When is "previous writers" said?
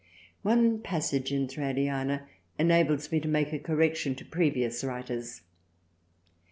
4.25-5.41